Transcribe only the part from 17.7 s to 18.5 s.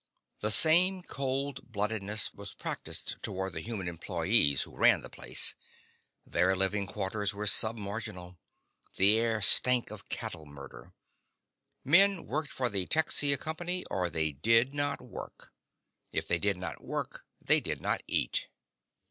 not eat.